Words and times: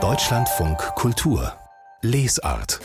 Deutschlandfunk 0.00 0.78
Kultur 0.94 1.52
Lesart 2.00 2.78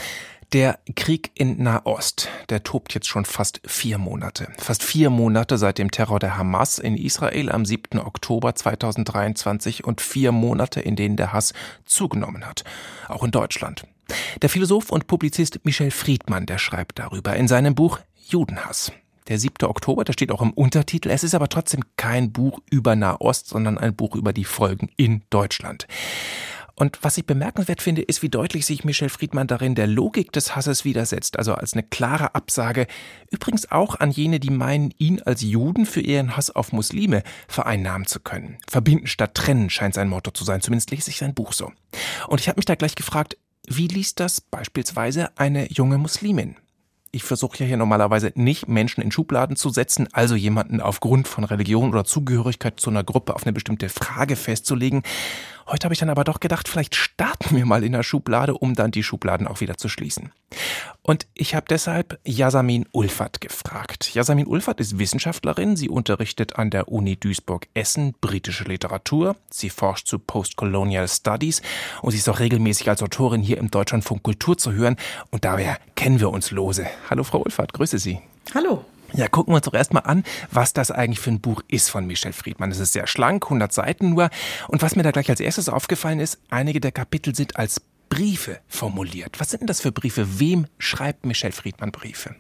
der 0.54 0.79
Krieg 0.96 1.32
in 1.36 1.62
Nahost, 1.62 2.29
der 2.50 2.63
tobt 2.63 2.93
jetzt 2.93 3.07
schon 3.07 3.26
fast 3.26 3.62
vier 3.65 3.97
Monate. 3.97 4.47
Fast 4.57 4.84
vier 4.84 5.10
Monate 5.10 5.57
seit 5.57 5.78
dem 5.78 5.91
Terror 5.91 6.20
der 6.20 6.38
Hamas 6.38 6.79
in 6.79 6.96
Israel 6.96 7.52
am 7.52 7.65
7. 7.65 7.99
Oktober 7.99 8.55
2023 8.55 9.84
und 9.84 10.02
vier 10.02 10.31
Monate, 10.31 10.79
in 10.79 10.96
denen 10.96 11.15
der 11.15 11.33
Hass 11.33 11.53
zugenommen 11.85 12.45
hat. 12.45 12.63
Auch 13.07 13.23
in 13.23 13.31
Deutschland. 13.31 13.85
Der 14.41 14.49
Philosoph 14.49 14.91
und 14.91 15.07
Publizist 15.07 15.63
Michel 15.63 15.91
Friedmann, 15.91 16.45
der 16.45 16.59
schreibt 16.59 16.99
darüber 16.99 17.35
in 17.35 17.48
seinem 17.48 17.75
Buch 17.75 17.99
Judenhass. 18.16 18.91
Der 19.27 19.40
7. 19.40 19.67
Oktober, 19.67 20.03
der 20.03 20.13
steht 20.13 20.31
auch 20.31 20.41
im 20.41 20.52
Untertitel. 20.52 21.09
Es 21.09 21.23
ist 21.23 21.35
aber 21.35 21.49
trotzdem 21.49 21.81
kein 21.98 22.31
Buch 22.31 22.59
über 22.70 22.95
Nahost, 22.95 23.48
sondern 23.48 23.77
ein 23.77 23.95
Buch 23.95 24.16
über 24.16 24.34
die 24.34 24.44
Folgen 24.44 24.90
in 24.98 25.23
Deutschland. 25.30 25.88
Und 26.76 26.99
was 27.04 27.18
ich 27.18 27.26
bemerkenswert 27.26 27.82
finde, 27.82 28.02
ist, 28.02 28.23
wie 28.23 28.30
deutlich 28.30 28.66
sich 28.66 28.84
Michel 28.84 29.09
Friedmann 29.09 29.46
darin 29.46 29.76
der 29.76 29.86
Logik 29.86 30.32
des 30.32 30.55
Hasses 30.55 30.86
widersetzt, 30.86 31.38
also 31.38 31.54
als 31.54 31.73
eine 31.73 31.84
klare 31.84 32.34
Absage, 32.34 32.88
übrigens 33.30 33.70
auch 33.72 33.99
an 33.99 34.09
jene, 34.09 34.40
die 34.40 34.49
meinen, 34.49 34.91
ihn 34.98 35.22
als 35.22 35.41
Juden 35.41 35.85
für 35.85 36.02
ihren 36.02 36.35
Hass 36.35 36.49
auf 36.49 36.71
Muslime 36.71 37.21
vereinnahmen 37.48 38.08
zu 38.08 38.20
können. 38.20 38.58
Verbinden 38.68 39.05
statt 39.05 39.35
trennen 39.35 39.70
scheint 39.70 39.94
sein 39.94 40.10
Motto 40.10 40.32
zu 40.32 40.44
sein, 40.44 40.62
zumindest 40.62 40.90
lese 40.90 41.12
ich 41.12 41.18
sein 41.18 41.35
Buch 41.35 41.54
so. 41.54 41.71
Und 42.27 42.41
ich 42.41 42.48
habe 42.48 42.58
mich 42.58 42.66
da 42.66 42.74
gleich 42.74 42.96
gefragt, 42.96 43.38
wie 43.68 43.88
liest 43.88 44.20
das 44.20 44.41
beispielsweise 44.41 45.38
eine 45.38 45.71
junge 45.71 45.99
Muslimin? 45.99 46.58
Ich 47.16 47.23
versuche 47.23 47.59
ja 47.59 47.66
hier 47.67 47.77
normalerweise 47.77 48.31
nicht 48.34 48.67
Menschen 48.67 49.02
in 49.03 49.12
Schubladen 49.12 49.55
zu 49.55 49.70
setzen, 49.70 50.09
also 50.13 50.34
jemanden 50.34 50.81
aufgrund 50.81 51.27
von 51.27 51.44
Religion 51.44 51.90
oder 51.90 52.05
Zugehörigkeit 52.05 52.80
zu 52.80 52.90
einer 52.90 53.04
Gruppe 53.04 53.35
auf 53.35 53.44
eine 53.44 53.54
bestimmte 53.54 53.88
Frage 53.88 54.35
festzulegen, 54.35 55.04
Heute 55.67 55.85
habe 55.85 55.94
ich 55.94 55.99
dann 55.99 56.09
aber 56.09 56.23
doch 56.23 56.40
gedacht, 56.40 56.67
vielleicht 56.67 56.95
starten 56.95 57.55
wir 57.55 57.66
mal 57.66 57.84
in 57.84 57.94
der 57.94 58.04
Schublade, 58.04 58.54
um 58.54 58.74
dann 58.74 58.91
die 58.91 59.04
Schubladen 59.04 59.48
auch 59.48 59.62
wieder 59.62 59.77
zu 59.77 59.90
schließen. 59.90 60.32
Und 61.01 61.27
ich 61.34 61.55
habe 61.55 61.65
deshalb 61.70 62.20
Yasamin 62.26 62.85
Ulfert 62.91 63.41
gefragt. 63.41 64.13
Yasamin 64.13 64.47
Ulfert 64.47 64.79
ist 64.79 64.99
Wissenschaftlerin. 64.99 65.75
Sie 65.75 65.89
unterrichtet 65.89 66.57
an 66.57 66.69
der 66.69 66.89
Uni 66.89 67.15
Duisburg-Essen 67.15 68.15
britische 68.21 68.65
Literatur. 68.65 69.35
Sie 69.49 69.69
forscht 69.69 70.07
zu 70.07 70.19
Postcolonial 70.19 71.07
Studies 71.07 71.61
und 72.01 72.11
sie 72.11 72.17
ist 72.17 72.29
auch 72.29 72.39
regelmäßig 72.39 72.89
als 72.89 73.01
Autorin 73.01 73.41
hier 73.41 73.57
im 73.57 73.71
Deutschlandfunk 73.71 74.23
Kultur 74.23 74.57
zu 74.57 74.73
hören. 74.73 74.97
Und 75.31 75.45
daher 75.45 75.77
kennen 75.95 76.19
wir 76.19 76.29
uns 76.29 76.51
lose. 76.51 76.85
Hallo 77.09 77.23
Frau 77.23 77.39
Ulfert, 77.39 77.73
grüße 77.73 77.99
Sie. 77.99 78.19
Hallo. 78.53 78.85
Ja, 79.16 79.28
gucken 79.28 79.52
wir 79.52 79.58
uns 79.58 79.66
doch 79.66 79.75
erstmal 79.75 80.03
an, 80.03 80.23
was 80.52 80.73
das 80.73 80.89
eigentlich 80.89 81.19
für 81.19 81.30
ein 81.30 81.39
Buch 81.39 81.61
ist 81.67 81.89
von 81.89 82.08
Michel 82.08 82.33
Friedmann. 82.33 82.72
Es 82.72 82.80
ist 82.80 82.94
sehr 82.94 83.06
schlank, 83.06 83.45
100 83.45 83.72
Seiten 83.72 84.09
nur. 84.09 84.30
Und 84.67 84.81
was 84.81 84.95
mir 84.95 85.03
da 85.03 85.11
gleich 85.11 85.30
als 85.30 85.39
erstes 85.39 85.69
aufgefallen 85.69 86.19
ist, 86.19 86.39
einige 86.50 86.80
der 86.80 86.92
Kapitel 86.92 87.36
sind 87.36 87.56
als 87.56 87.80
Briefe 88.09 88.59
formuliert. 88.67 89.39
Was 89.39 89.52
sind 89.52 89.61
denn 89.61 89.67
das 89.67 89.81
für 89.81 89.91
Briefe? 89.91 90.39
Wem 90.39 90.66
schreibt 90.80 91.25
Michel 91.25 91.52
Friedmann 91.52 91.91
Briefe? 91.91 92.36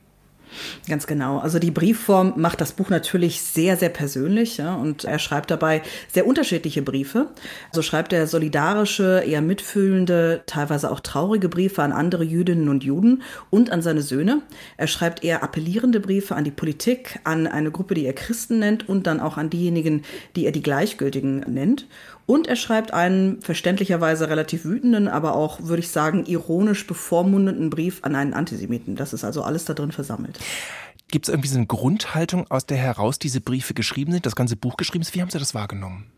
Ganz 0.87 1.07
genau. 1.07 1.39
Also 1.39 1.59
die 1.59 1.71
Briefform 1.71 2.33
macht 2.37 2.61
das 2.61 2.73
Buch 2.73 2.89
natürlich 2.89 3.41
sehr, 3.41 3.77
sehr 3.77 3.89
persönlich 3.89 4.57
ja, 4.57 4.75
und 4.75 5.03
er 5.03 5.19
schreibt 5.19 5.51
dabei 5.51 5.81
sehr 6.11 6.27
unterschiedliche 6.27 6.81
Briefe. 6.81 7.27
So 7.71 7.81
schreibt 7.81 8.13
er 8.13 8.27
solidarische, 8.27 9.23
eher 9.25 9.41
mitfühlende, 9.41 10.43
teilweise 10.45 10.91
auch 10.91 10.99
traurige 10.99 11.49
Briefe 11.49 11.81
an 11.81 11.91
andere 11.91 12.23
Jüdinnen 12.23 12.69
und 12.69 12.83
Juden 12.83 13.23
und 13.49 13.71
an 13.71 13.81
seine 13.81 14.01
Söhne. 14.01 14.41
Er 14.77 14.87
schreibt 14.87 15.23
eher 15.23 15.43
appellierende 15.43 15.99
Briefe 15.99 16.35
an 16.35 16.43
die 16.43 16.51
Politik, 16.51 17.19
an 17.23 17.47
eine 17.47 17.71
Gruppe, 17.71 17.93
die 17.93 18.05
er 18.05 18.13
Christen 18.13 18.59
nennt 18.59 18.87
und 18.89 19.07
dann 19.07 19.19
auch 19.19 19.37
an 19.37 19.49
diejenigen, 19.49 20.03
die 20.35 20.45
er 20.45 20.51
die 20.51 20.63
Gleichgültigen 20.63 21.39
nennt. 21.47 21.87
Und 22.25 22.47
er 22.47 22.55
schreibt 22.55 22.93
einen 22.93 23.41
verständlicherweise 23.41 24.29
relativ 24.29 24.63
wütenden, 24.63 25.09
aber 25.09 25.35
auch, 25.35 25.61
würde 25.63 25.81
ich 25.81 25.89
sagen, 25.89 26.25
ironisch 26.25 26.87
bevormundenden 26.87 27.69
Brief 27.69 27.99
an 28.03 28.15
einen 28.15 28.33
Antisemiten. 28.33 28.95
Das 28.95 29.11
ist 29.11 29.25
also 29.25 29.43
alles 29.43 29.65
da 29.65 29.73
drin 29.73 29.91
versammelt. 29.91 30.39
Gibt 31.09 31.27
es 31.27 31.29
irgendwie 31.29 31.49
so 31.49 31.57
eine 31.57 31.67
Grundhaltung, 31.67 32.49
aus 32.49 32.65
der 32.65 32.77
heraus 32.77 33.19
diese 33.19 33.39
Briefe 33.39 33.73
geschrieben 33.73 34.11
sind, 34.11 34.25
das 34.25 34.35
ganze 34.35 34.55
Buch 34.55 34.77
geschrieben 34.77 35.03
ist? 35.03 35.13
Wie 35.13 35.21
haben 35.21 35.29
Sie 35.29 35.39
das 35.39 35.53
wahrgenommen? 35.53 36.11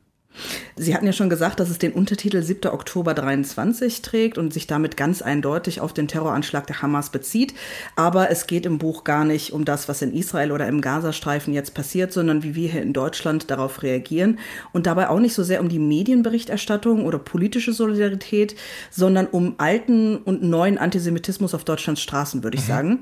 Sie 0.75 0.94
hatten 0.94 1.06
ja 1.06 1.13
schon 1.13 1.29
gesagt, 1.29 1.59
dass 1.59 1.69
es 1.69 1.78
den 1.78 1.94
Untertitel 1.94 2.41
7. 2.41 2.72
Oktober 2.72 3.13
23 3.13 4.01
trägt 4.01 4.38
und 4.38 4.53
sich 4.53 4.68
damit 4.68 4.97
ganz 4.97 5.22
eindeutig 5.22 5.81
auf 5.81 5.94
den 5.94 6.07
Terroranschlag 6.07 6.68
der 6.68 6.81
Hamas 6.81 7.09
bezieht. 7.09 7.53
Aber 7.96 8.29
es 8.29 8.47
geht 8.47 8.66
im 8.66 8.78
Buch 8.78 9.03
gar 9.03 9.25
nicht 9.25 9.53
um 9.53 9.66
das, 9.66 9.88
was 9.88 10.01
in 10.01 10.13
Israel 10.13 10.51
oder 10.51 10.68
im 10.68 10.81
Gazastreifen 10.81 11.53
jetzt 11.53 11.73
passiert, 11.73 12.12
sondern 12.13 12.44
wie 12.44 12.56
wir 12.56 12.69
hier 12.69 12.81
in 12.81 12.94
Deutschland 12.94 13.50
darauf 13.50 13.84
reagieren. 13.84 14.40
Und 14.73 14.85
dabei 14.85 15.09
auch 15.09 15.19
nicht 15.19 15.34
so 15.34 15.44
sehr 15.44 15.62
um 15.62 15.69
die 15.69 15.79
Medienberichterstattung 15.79 17.06
oder 17.06 17.19
politische 17.19 17.73
Solidarität, 17.73 18.56
sondern 18.91 19.28
um 19.28 19.56
alten 19.57 20.17
und 20.17 20.44
neuen 20.44 20.78
Antisemitismus 20.78 21.53
auf 21.53 21.63
Deutschlands 21.63 22.02
Straßen, 22.02 22.44
würde 22.44 22.57
ich 22.57 22.63
mhm. 22.63 22.67
sagen. 22.67 23.00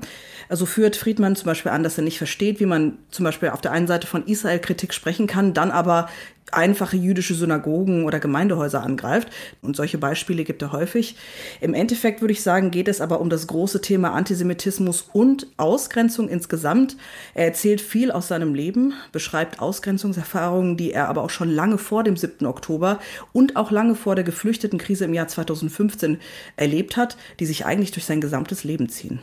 Also 0.48 0.66
führt 0.66 0.96
Friedmann 0.96 1.36
zum 1.36 1.46
Beispiel 1.46 1.72
an, 1.72 1.82
dass 1.82 1.98
er 1.98 2.04
nicht 2.04 2.18
versteht, 2.18 2.60
wie 2.60 2.66
man 2.66 2.98
zum 3.10 3.24
Beispiel 3.24 3.50
auf 3.50 3.60
der 3.60 3.72
einen 3.72 3.86
Seite 3.86 4.06
von 4.06 4.26
Israel-Kritik 4.26 4.92
sprechen 4.92 5.26
kann, 5.26 5.54
dann 5.54 5.70
aber 5.70 6.08
einfache 6.52 6.96
jüdische 6.96 7.34
Synagogen 7.34 8.04
oder 8.04 8.20
Gemeindehäuser 8.20 8.82
angreift. 8.82 9.28
Und 9.62 9.76
solche 9.76 9.98
Beispiele 9.98 10.44
gibt 10.44 10.62
er 10.62 10.72
häufig. 10.72 11.16
Im 11.60 11.74
Endeffekt 11.74 12.20
würde 12.20 12.32
ich 12.32 12.42
sagen, 12.42 12.70
geht 12.70 12.88
es 12.88 13.00
aber 13.00 13.20
um 13.20 13.30
das 13.30 13.46
große 13.46 13.80
Thema 13.80 14.12
Antisemitismus 14.12 15.08
und 15.12 15.46
Ausgrenzung 15.56 16.28
insgesamt. 16.28 16.96
Er 17.34 17.46
erzählt 17.46 17.80
viel 17.80 18.10
aus 18.10 18.28
seinem 18.28 18.54
Leben, 18.54 18.94
beschreibt 19.12 19.60
Ausgrenzungserfahrungen, 19.60 20.76
die 20.76 20.92
er 20.92 21.08
aber 21.08 21.22
auch 21.22 21.30
schon 21.30 21.50
lange 21.50 21.78
vor 21.78 22.04
dem 22.04 22.16
7. 22.16 22.46
Oktober 22.46 22.98
und 23.32 23.56
auch 23.56 23.70
lange 23.70 23.94
vor 23.94 24.14
der 24.14 24.24
Geflüchtetenkrise 24.24 25.04
im 25.04 25.14
Jahr 25.14 25.28
2015 25.28 26.18
erlebt 26.56 26.96
hat, 26.96 27.16
die 27.40 27.46
sich 27.46 27.66
eigentlich 27.66 27.92
durch 27.92 28.04
sein 28.04 28.20
gesamtes 28.20 28.64
Leben 28.64 28.88
ziehen 28.88 29.20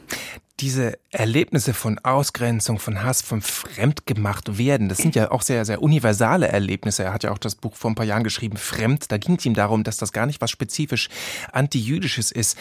diese 0.62 1.00
Erlebnisse 1.10 1.74
von 1.74 1.98
Ausgrenzung, 2.00 2.78
von 2.78 3.04
Hass, 3.04 3.22
von 3.22 3.42
fremdgemacht 3.42 4.58
werden, 4.58 4.90
das 4.90 5.00
sind 5.00 5.16
ja 5.16 5.32
auch 5.32 5.42
sehr, 5.42 5.66
sehr 5.66 5.82
universale 5.82 6.48
Erlebnisse. 6.48 7.04
Er 7.04 7.14
hat 7.14 7.24
ja 7.24 7.32
auch 7.32 7.40
das 7.40 7.56
Buch 7.56 7.76
vor 7.76 7.90
ein 7.92 7.96
paar 7.96 8.06
Jahren 8.06 8.24
geschrieben, 8.24 8.58
Fremd. 8.58 9.12
Da 9.12 9.18
ging 9.18 9.36
es 9.38 9.46
ihm 9.46 9.56
darum, 9.56 9.84
dass 9.84 9.98
das 9.98 10.14
gar 10.14 10.28
nicht 10.28 10.40
was 10.40 10.52
spezifisch 10.52 11.10
antijüdisches 11.52 12.32
ist. 12.32 12.58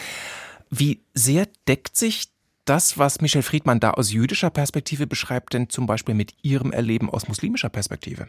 Wie 0.71 1.03
sehr 1.13 1.47
deckt 1.67 1.95
sich 1.95 2.29
das, 2.65 2.97
was 2.97 3.21
Michel 3.21 3.43
Friedmann 3.43 3.79
da 3.79 3.91
aus 3.91 4.11
jüdischer 4.11 4.49
Perspektive 4.49 5.05
beschreibt, 5.05 5.53
denn 5.53 5.69
zum 5.69 5.85
Beispiel 5.85 6.15
mit 6.15 6.33
Ihrem 6.41 6.71
Erleben 6.71 7.09
aus 7.09 7.27
muslimischer 7.27 7.69
Perspektive? 7.69 8.27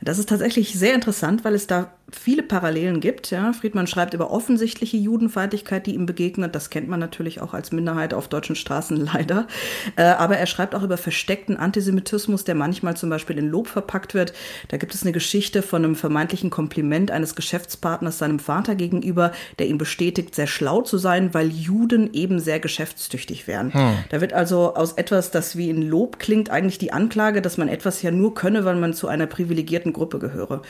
Das 0.00 0.18
ist 0.18 0.28
tatsächlich 0.28 0.74
sehr 0.74 0.94
interessant, 0.94 1.44
weil 1.44 1.54
es 1.54 1.66
da 1.66 1.92
viele 2.10 2.42
Parallelen 2.42 3.00
gibt. 3.00 3.30
Ja. 3.30 3.52
Friedmann 3.52 3.86
schreibt 3.86 4.14
über 4.14 4.30
offensichtliche 4.30 4.96
Judenfeindlichkeit, 4.96 5.86
die 5.86 5.94
ihm 5.94 6.06
begegnet. 6.06 6.54
Das 6.54 6.70
kennt 6.70 6.88
man 6.88 7.00
natürlich 7.00 7.40
auch 7.40 7.54
als 7.54 7.72
Minderheit 7.72 8.14
auf 8.14 8.28
deutschen 8.28 8.56
Straßen 8.56 8.96
leider. 9.12 9.46
Äh, 9.96 10.02
aber 10.02 10.36
er 10.36 10.46
schreibt 10.46 10.74
auch 10.74 10.82
über 10.82 10.96
versteckten 10.96 11.56
Antisemitismus, 11.56 12.44
der 12.44 12.54
manchmal 12.54 12.96
zum 12.96 13.10
Beispiel 13.10 13.38
in 13.38 13.48
Lob 13.48 13.68
verpackt 13.68 14.14
wird. 14.14 14.32
Da 14.68 14.76
gibt 14.76 14.94
es 14.94 15.02
eine 15.02 15.12
Geschichte 15.12 15.62
von 15.62 15.84
einem 15.84 15.96
vermeintlichen 15.96 16.50
Kompliment 16.50 17.10
eines 17.10 17.34
Geschäftspartners 17.34 18.18
seinem 18.18 18.38
Vater 18.38 18.74
gegenüber, 18.74 19.32
der 19.58 19.68
ihm 19.68 19.78
bestätigt, 19.78 20.34
sehr 20.34 20.46
schlau 20.46 20.82
zu 20.82 20.98
sein, 20.98 21.34
weil 21.34 21.48
Juden 21.48 22.12
eben 22.12 22.40
sehr 22.40 22.60
geschäftstüchtig 22.60 23.46
wären. 23.46 23.72
Hm. 23.72 23.94
Da 24.10 24.20
wird 24.20 24.32
also 24.32 24.74
aus 24.74 24.92
etwas, 24.94 25.30
das 25.30 25.56
wie 25.56 25.70
in 25.70 25.82
Lob 25.82 26.18
klingt, 26.18 26.50
eigentlich 26.50 26.78
die 26.78 26.92
Anklage, 26.92 27.42
dass 27.42 27.56
man 27.56 27.68
etwas 27.68 28.02
ja 28.02 28.10
nur 28.10 28.34
könne, 28.34 28.64
weil 28.64 28.76
man 28.76 28.92
zu 28.94 29.08
einer 29.08 29.26
privilegierten 29.26 29.51
Gruppe 29.92 30.18
gehöre. 30.18 30.62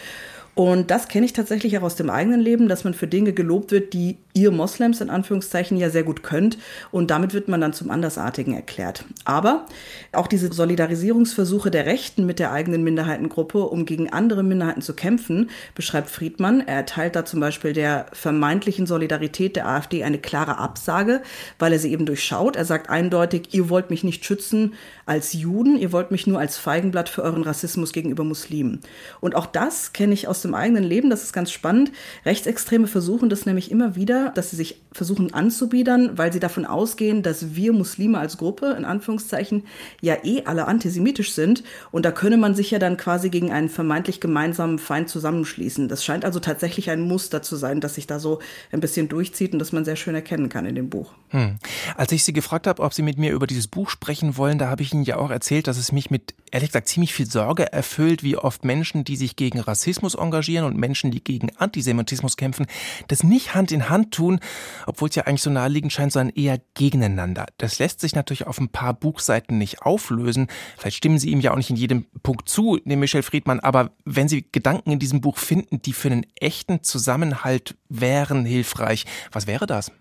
Und 0.54 0.90
das 0.90 1.08
kenne 1.08 1.24
ich 1.24 1.32
tatsächlich 1.32 1.78
auch 1.78 1.82
aus 1.82 1.96
dem 1.96 2.10
eigenen 2.10 2.40
Leben, 2.40 2.68
dass 2.68 2.84
man 2.84 2.92
für 2.92 3.06
Dinge 3.06 3.32
gelobt 3.32 3.70
wird, 3.70 3.94
die 3.94 4.18
ihr 4.34 4.50
Moslems 4.50 5.00
in 5.00 5.08
Anführungszeichen 5.08 5.78
ja 5.78 5.88
sehr 5.88 6.02
gut 6.02 6.22
könnt. 6.22 6.58
Und 6.90 7.10
damit 7.10 7.32
wird 7.32 7.48
man 7.48 7.60
dann 7.60 7.72
zum 7.72 7.90
Andersartigen 7.90 8.54
erklärt. 8.54 9.06
Aber 9.24 9.64
auch 10.12 10.26
diese 10.26 10.52
Solidarisierungsversuche 10.52 11.70
der 11.70 11.86
Rechten 11.86 12.26
mit 12.26 12.38
der 12.38 12.52
eigenen 12.52 12.84
Minderheitengruppe, 12.84 13.64
um 13.64 13.86
gegen 13.86 14.12
andere 14.12 14.42
Minderheiten 14.42 14.82
zu 14.82 14.92
kämpfen, 14.92 15.48
beschreibt 15.74 16.10
Friedmann. 16.10 16.60
Er 16.60 16.76
erteilt 16.76 17.16
da 17.16 17.24
zum 17.24 17.40
Beispiel 17.40 17.72
der 17.72 18.06
vermeintlichen 18.12 18.86
Solidarität 18.86 19.56
der 19.56 19.66
AfD 19.66 20.04
eine 20.04 20.18
klare 20.18 20.58
Absage, 20.58 21.22
weil 21.58 21.72
er 21.72 21.78
sie 21.78 21.92
eben 21.92 22.04
durchschaut. 22.04 22.56
Er 22.56 22.66
sagt 22.66 22.90
eindeutig, 22.90 23.54
ihr 23.54 23.70
wollt 23.70 23.88
mich 23.88 24.04
nicht 24.04 24.24
schützen 24.26 24.74
als 25.06 25.32
Juden, 25.32 25.78
ihr 25.78 25.92
wollt 25.92 26.10
mich 26.10 26.26
nur 26.26 26.38
als 26.38 26.58
Feigenblatt 26.58 27.08
für 27.08 27.22
euren 27.22 27.42
Rassismus 27.42 27.92
gegenüber 27.92 28.24
Muslimen. 28.24 28.80
Und 29.20 29.34
auch 29.34 29.46
das 29.46 29.94
kenne 29.94 30.12
ich 30.12 30.28
aus 30.28 30.41
dem 30.42 30.54
eigenen 30.54 30.84
Leben, 30.84 31.10
das 31.10 31.22
ist 31.22 31.32
ganz 31.32 31.50
spannend. 31.50 31.92
Rechtsextreme 32.24 32.86
versuchen 32.86 33.28
das 33.28 33.46
nämlich 33.46 33.70
immer 33.70 33.96
wieder, 33.96 34.30
dass 34.30 34.50
sie 34.50 34.56
sich 34.56 34.80
versuchen 34.92 35.32
anzubiedern, 35.32 36.18
weil 36.18 36.32
sie 36.32 36.40
davon 36.40 36.66
ausgehen, 36.66 37.22
dass 37.22 37.54
wir 37.54 37.72
Muslime 37.72 38.18
als 38.18 38.36
Gruppe, 38.36 38.74
in 38.76 38.84
Anführungszeichen, 38.84 39.64
ja 40.00 40.16
eh 40.22 40.42
alle 40.44 40.66
antisemitisch 40.66 41.32
sind. 41.32 41.62
Und 41.90 42.04
da 42.04 42.12
könne 42.12 42.36
man 42.36 42.54
sich 42.54 42.70
ja 42.70 42.78
dann 42.78 42.96
quasi 42.96 43.30
gegen 43.30 43.50
einen 43.50 43.68
vermeintlich 43.68 44.20
gemeinsamen 44.20 44.78
Feind 44.78 45.08
zusammenschließen. 45.08 45.88
Das 45.88 46.04
scheint 46.04 46.24
also 46.24 46.40
tatsächlich 46.40 46.90
ein 46.90 47.00
Muster 47.00 47.42
zu 47.42 47.56
sein, 47.56 47.80
das 47.80 47.94
sich 47.94 48.06
da 48.06 48.18
so 48.18 48.40
ein 48.70 48.80
bisschen 48.80 49.08
durchzieht 49.08 49.52
und 49.52 49.58
das 49.58 49.72
man 49.72 49.84
sehr 49.84 49.96
schön 49.96 50.14
erkennen 50.14 50.48
kann 50.48 50.66
in 50.66 50.74
dem 50.74 50.90
Buch. 50.90 51.12
Hm. 51.28 51.58
Als 51.96 52.12
ich 52.12 52.24
Sie 52.24 52.32
gefragt 52.32 52.66
habe, 52.66 52.82
ob 52.82 52.92
Sie 52.92 53.02
mit 53.02 53.18
mir 53.18 53.32
über 53.32 53.46
dieses 53.46 53.68
Buch 53.68 53.88
sprechen 53.88 54.36
wollen, 54.36 54.58
da 54.58 54.68
habe 54.68 54.82
ich 54.82 54.92
Ihnen 54.92 55.04
ja 55.04 55.16
auch 55.16 55.30
erzählt, 55.30 55.66
dass 55.66 55.78
es 55.78 55.92
mich 55.92 56.10
mit 56.10 56.34
ehrlich 56.50 56.68
gesagt 56.70 56.88
ziemlich 56.88 57.14
viel 57.14 57.26
Sorge 57.26 57.72
erfüllt, 57.72 58.22
wie 58.22 58.36
oft 58.36 58.64
Menschen, 58.64 59.04
die 59.04 59.16
sich 59.16 59.36
gegen 59.36 59.58
Rassismus 59.58 60.14
engagieren 60.14 60.31
und 60.64 60.76
Menschen, 60.76 61.10
die 61.10 61.22
gegen 61.22 61.54
Antisemitismus 61.56 62.36
kämpfen, 62.36 62.66
das 63.08 63.22
nicht 63.22 63.54
Hand 63.54 63.72
in 63.72 63.88
Hand 63.88 64.12
tun, 64.14 64.40
obwohl 64.86 65.08
es 65.08 65.14
ja 65.14 65.24
eigentlich 65.24 65.42
so 65.42 65.50
naheliegend 65.50 65.92
scheint, 65.92 66.12
sondern 66.12 66.34
eher 66.34 66.60
gegeneinander. 66.74 67.46
Das 67.58 67.78
lässt 67.78 68.00
sich 68.00 68.14
natürlich 68.14 68.46
auf 68.46 68.58
ein 68.58 68.68
paar 68.68 68.94
Buchseiten 68.94 69.58
nicht 69.58 69.82
auflösen. 69.82 70.48
Vielleicht 70.78 70.96
stimmen 70.96 71.18
Sie 71.18 71.30
ihm 71.30 71.40
ja 71.40 71.52
auch 71.52 71.56
nicht 71.56 71.70
in 71.70 71.76
jedem 71.76 72.06
Punkt 72.22 72.48
zu, 72.48 72.78
dem 72.84 73.00
Michel 73.00 73.22
Friedmann, 73.22 73.60
aber 73.60 73.90
wenn 74.04 74.28
Sie 74.28 74.46
Gedanken 74.50 74.90
in 74.92 74.98
diesem 74.98 75.20
Buch 75.20 75.38
finden, 75.38 75.82
die 75.82 75.92
für 75.92 76.08
einen 76.08 76.26
echten 76.40 76.82
Zusammenhalt 76.82 77.76
wären 77.88 78.44
hilfreich, 78.44 79.04
was 79.30 79.46
wäre 79.46 79.66
das? 79.66 79.92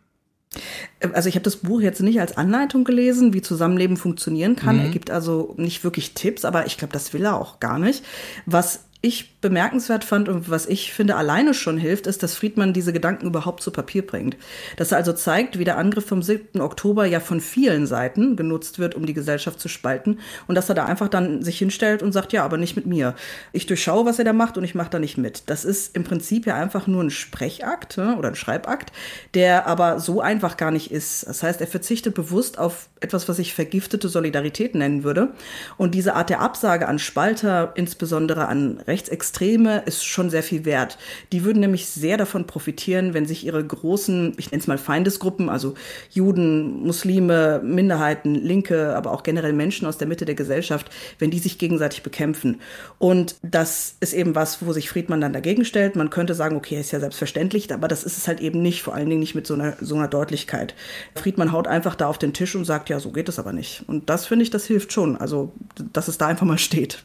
Also 1.14 1.30
ich 1.30 1.36
habe 1.36 1.44
das 1.44 1.58
Buch 1.58 1.80
jetzt 1.80 2.02
nicht 2.02 2.20
als 2.20 2.36
Anleitung 2.36 2.84
gelesen, 2.84 3.34
wie 3.34 3.42
Zusammenleben 3.42 3.96
funktionieren 3.96 4.58
kann. 4.58 4.78
Mhm. 4.78 4.82
Er 4.84 4.90
gibt 4.90 5.10
also 5.10 5.54
nicht 5.58 5.84
wirklich 5.84 6.14
Tipps, 6.14 6.44
aber 6.44 6.66
ich 6.66 6.78
glaube, 6.78 6.94
das 6.94 7.14
will 7.14 7.24
er 7.24 7.40
auch 7.40 7.62
gar 7.62 7.80
nicht. 7.80 8.04
Was 8.46 8.86
ich 9.04 9.40
bemerkenswert 9.42 10.04
fand 10.04 10.30
und 10.30 10.52
was 10.52 10.68
ich 10.68 10.94
finde 10.94 11.16
alleine 11.16 11.56
schon 11.56 11.80
hilft, 11.80 12.06
ist, 12.06 12.22
dass 12.22 12.36
Friedmann 12.36 12.72
diese 12.72 12.94
Gedanken 12.94 13.26
überhaupt 13.26 13.64
zu 13.64 13.72
Papier 13.72 14.06
bringt. 14.06 14.38
Dass 14.78 14.92
er 14.92 15.00
also 15.00 15.12
zeigt, 15.12 15.58
wie 15.58 15.64
der 15.64 15.80
Angriff 15.80 16.06
vom 16.06 16.22
7. 16.22 16.62
Oktober 16.62 17.06
ja 17.08 17.20
von 17.20 17.42
vielen 17.42 17.88
Seiten 17.88 18.36
genutzt 18.36 18.78
wird, 18.78 18.94
um 18.94 19.08
die 19.08 19.16
Gesellschaft 19.16 19.60
zu 19.60 19.70
spalten 19.70 20.20
und 20.46 20.54
dass 20.54 20.70
er 20.70 20.76
da 20.76 20.86
einfach 20.86 21.08
dann 21.08 21.42
sich 21.42 21.58
hinstellt 21.58 22.04
und 22.04 22.12
sagt, 22.12 22.32
ja, 22.32 22.46
aber 22.46 22.58
nicht 22.58 22.76
mit 22.76 22.86
mir. 22.86 23.16
Ich 23.54 23.66
durchschaue, 23.66 24.06
was 24.06 24.20
er 24.20 24.26
da 24.26 24.34
macht 24.34 24.58
und 24.60 24.64
ich 24.64 24.76
mache 24.76 24.92
da 24.92 25.00
nicht 25.00 25.18
mit. 25.18 25.50
Das 25.50 25.66
ist 25.66 25.96
im 25.96 26.04
Prinzip 26.04 26.46
ja 26.46 26.54
einfach 26.54 26.86
nur 26.86 27.04
ein 27.04 27.10
Sprechakt 27.10 27.98
ne, 27.98 28.16
oder 28.18 28.30
ein 28.30 28.36
Schreibakt, 28.36 28.92
der 29.34 29.66
aber 29.66 30.00
so 30.00 30.22
einfach 30.22 30.58
gar 30.58 30.70
nicht 30.70 30.92
ist. 30.92 31.28
Das 31.28 31.42
heißt, 31.42 31.60
er 31.60 31.68
verzichtet 31.68 32.14
bewusst 32.14 32.60
auf 32.60 32.88
etwas, 33.00 33.28
was 33.28 33.40
ich 33.40 33.56
vergiftete 33.56 34.10
Solidarität 34.10 34.76
nennen 34.76 35.04
würde. 35.04 35.30
Und 35.78 35.96
diese 35.96 36.14
Art 36.14 36.30
der 36.30 36.40
Absage 36.40 36.88
an 36.88 37.00
Spalter, 37.00 37.72
insbesondere 37.76 38.48
an 38.48 38.80
Rechtsextreme 38.92 39.84
ist 39.86 40.04
schon 40.04 40.30
sehr 40.30 40.44
viel 40.44 40.66
wert. 40.66 40.98
Die 41.32 41.46
würden 41.46 41.62
nämlich 41.62 41.88
sehr 41.88 42.18
davon 42.18 42.46
profitieren, 42.46 43.14
wenn 43.14 43.26
sich 43.26 43.46
ihre 43.46 43.64
großen, 43.66 44.34
ich 44.38 44.52
nenne 44.52 44.62
es 44.62 44.68
mal 44.68 44.78
Feindesgruppen, 44.78 45.50
also 45.50 45.76
Juden, 46.10 46.84
Muslime, 46.84 47.62
Minderheiten, 47.64 48.36
Linke, 48.36 48.96
aber 48.96 49.12
auch 49.12 49.24
generell 49.24 49.54
Menschen 49.54 49.88
aus 49.88 49.98
der 49.98 50.08
Mitte 50.08 50.26
der 50.26 50.36
Gesellschaft, 50.36 50.92
wenn 51.20 51.32
die 51.32 51.40
sich 51.40 51.58
gegenseitig 51.58 52.04
bekämpfen. 52.04 52.60
Und 53.00 53.38
das 53.42 53.96
ist 54.02 54.14
eben 54.14 54.36
was, 54.36 54.66
wo 54.66 54.74
sich 54.74 54.90
Friedmann 54.90 55.22
dann 55.22 55.34
dagegen 55.34 55.64
stellt. 55.64 55.96
Man 55.96 56.10
könnte 56.10 56.36
sagen, 56.36 56.58
okay, 56.58 56.80
ist 56.80 56.92
ja 56.92 57.00
selbstverständlich, 57.00 57.74
aber 57.74 57.88
das 57.88 58.04
ist 58.04 58.18
es 58.18 58.28
halt 58.28 58.42
eben 58.42 58.62
nicht, 58.62 58.84
vor 58.84 58.94
allen 58.94 59.10
Dingen 59.10 59.22
nicht 59.22 59.36
mit 59.36 59.48
so 59.48 59.54
einer, 59.54 59.78
so 59.80 59.96
einer 59.96 60.10
Deutlichkeit. 60.10 60.76
Friedmann 61.16 61.54
haut 61.54 61.68
einfach 61.68 61.96
da 61.96 62.08
auf 62.08 62.18
den 62.18 62.34
Tisch 62.34 62.56
und 62.56 62.66
sagt, 62.66 62.90
ja, 62.90 63.00
so 63.00 63.12
geht 63.12 63.30
es 63.30 63.40
aber 63.40 63.54
nicht. 63.54 63.86
Und 63.88 64.10
das 64.10 64.26
finde 64.26 64.44
ich, 64.44 64.50
das 64.50 64.66
hilft 64.66 64.92
schon. 64.92 65.16
Also, 65.16 65.54
dass 65.94 66.08
es 66.08 66.18
da 66.18 66.28
einfach 66.28 66.46
mal 66.46 66.58
steht. 66.58 67.04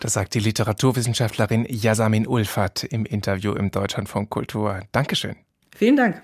Das 0.00 0.14
sagt 0.14 0.34
die 0.34 0.40
Literaturwissenschaftlerin 0.40 1.66
Yasamin 1.68 2.26
Ulfat 2.26 2.84
im 2.84 3.04
Interview 3.04 3.52
im 3.52 3.70
Deutschlandfunk 3.70 4.30
Kultur. 4.30 4.80
Dankeschön. 4.92 5.36
Vielen 5.74 5.96
Dank. 5.96 6.22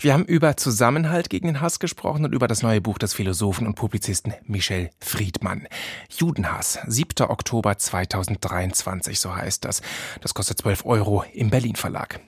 Wir 0.00 0.14
haben 0.14 0.24
über 0.24 0.56
Zusammenhalt 0.56 1.28
gegen 1.28 1.46
den 1.46 1.60
Hass 1.60 1.78
gesprochen 1.78 2.24
und 2.24 2.32
über 2.32 2.48
das 2.48 2.62
neue 2.62 2.80
Buch 2.80 2.98
des 2.98 3.12
Philosophen 3.12 3.66
und 3.66 3.74
Publizisten 3.74 4.32
Michel 4.46 4.90
Friedmann. 5.00 5.66
Judenhass, 6.08 6.78
7. 6.86 7.28
Oktober 7.28 7.76
2023, 7.76 9.20
so 9.20 9.34
heißt 9.34 9.64
das. 9.64 9.82
Das 10.22 10.34
kostet 10.34 10.58
12 10.58 10.86
Euro 10.86 11.24
im 11.34 11.50
Berlin 11.50 11.76
Verlag. 11.76 12.20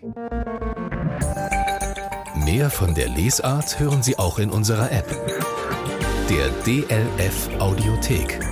Mehr 2.45 2.71
von 2.71 2.95
der 2.95 3.09
Lesart 3.09 3.79
hören 3.79 4.03
Sie 4.03 4.19
auch 4.19 4.39
in 4.39 4.51
unserer 4.51 4.91
App. 4.91 5.09
Der 6.29 6.49
DLF 6.65 7.49
Audiothek. 7.59 8.52